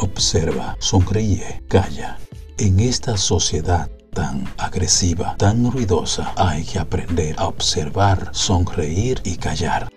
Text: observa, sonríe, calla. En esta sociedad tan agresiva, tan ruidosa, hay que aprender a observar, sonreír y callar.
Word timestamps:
observa, 0.00 0.76
sonríe, 0.80 1.62
calla. 1.68 2.18
En 2.58 2.80
esta 2.80 3.16
sociedad 3.16 3.90
tan 4.12 4.44
agresiva, 4.58 5.36
tan 5.36 5.70
ruidosa, 5.70 6.32
hay 6.36 6.64
que 6.64 6.78
aprender 6.78 7.36
a 7.38 7.46
observar, 7.46 8.30
sonreír 8.32 9.20
y 9.24 9.36
callar. 9.36 9.88